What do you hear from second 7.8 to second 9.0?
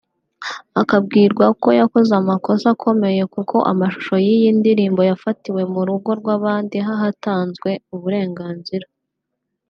uburenganzira